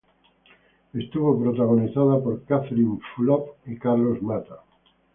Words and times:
Estuvo 0.93 1.39
protagonizada 1.39 2.19
por 2.23 2.43
Catherine 2.45 2.97
Fulop 3.15 3.49
y 3.67 3.77
Carlos 3.77 4.19
Mata. 4.23 4.63